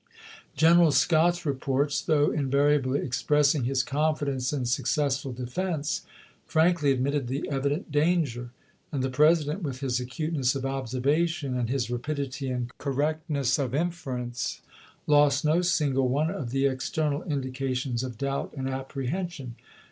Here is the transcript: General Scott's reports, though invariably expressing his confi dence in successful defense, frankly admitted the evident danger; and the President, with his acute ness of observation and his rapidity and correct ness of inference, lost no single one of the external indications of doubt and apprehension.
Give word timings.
General 0.55 0.91
Scott's 0.91 1.45
reports, 1.45 2.01
though 2.01 2.31
invariably 2.31 3.01
expressing 3.01 3.65
his 3.65 3.83
confi 3.83 4.25
dence 4.25 4.51
in 4.51 4.65
successful 4.65 5.31
defense, 5.31 6.07
frankly 6.47 6.91
admitted 6.91 7.27
the 7.27 7.47
evident 7.51 7.91
danger; 7.91 8.49
and 8.91 9.03
the 9.03 9.11
President, 9.11 9.61
with 9.61 9.81
his 9.81 9.99
acute 9.99 10.33
ness 10.33 10.55
of 10.55 10.65
observation 10.65 11.55
and 11.55 11.69
his 11.69 11.91
rapidity 11.91 12.49
and 12.49 12.75
correct 12.79 13.29
ness 13.29 13.59
of 13.59 13.75
inference, 13.75 14.61
lost 15.05 15.45
no 15.45 15.61
single 15.61 16.07
one 16.07 16.31
of 16.31 16.49
the 16.49 16.65
external 16.65 17.21
indications 17.21 18.01
of 18.01 18.17
doubt 18.17 18.51
and 18.57 18.67
apprehension. 18.67 19.53